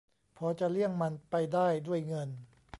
[0.37, 2.29] พอจะเลี่ยงมันไปได้ ด้วยเงิน